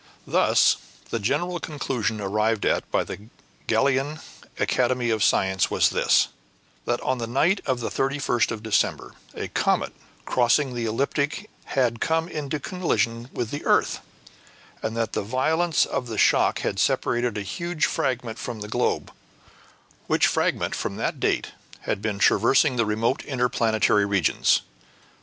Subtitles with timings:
[0.25, 0.77] Thus,
[1.11, 3.29] the general conclusion arrived at by the
[3.67, 4.19] Gallian
[4.57, 6.29] Academy of Science was this:
[6.85, 9.93] That on the night of the 31st of December, a comet,
[10.25, 13.99] crossing the ecliptic, had come into collision with the earth,
[14.81, 19.11] and that the violence of the shock had separated a huge fragment from the globe,
[20.07, 21.49] which fragment from that date
[21.81, 24.61] had been traversing the remote inter planetary regions.